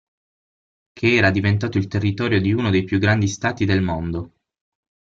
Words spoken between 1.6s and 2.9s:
il territorio di uno dei